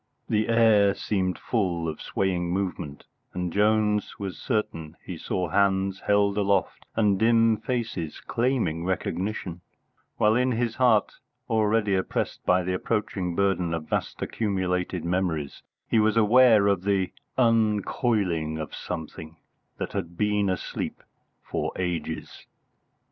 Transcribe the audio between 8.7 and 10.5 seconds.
recognition, while